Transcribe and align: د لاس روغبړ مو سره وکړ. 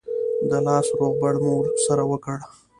د 0.49 0.51
لاس 0.65 0.87
روغبړ 0.99 1.33
مو 1.45 1.55
سره 1.85 2.03
وکړ. 2.11 2.37